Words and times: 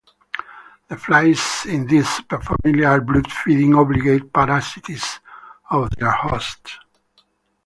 The 0.87 0.97
flies 0.97 1.67
in 1.67 1.85
this 1.85 2.07
superfamily 2.07 2.87
are 2.89 3.01
blood-feeding 3.01 3.75
obligate 3.75 4.33
parasites 4.33 5.19
of 5.69 5.91
their 5.91 6.09
hosts. 6.09 6.79